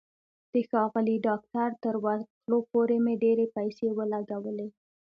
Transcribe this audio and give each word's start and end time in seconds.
د 0.53 0.55
ښاغلي 0.69 1.15
ډاکټر 1.27 1.69
تر 1.83 1.95
ورتلو 2.05 2.57
پورې 2.71 2.97
مې 3.05 3.13
ډېرې 3.23 3.45
پیسې 3.55 3.87
ولګولې. 3.97 4.67